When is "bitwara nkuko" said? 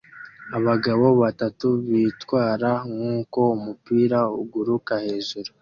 1.89-3.39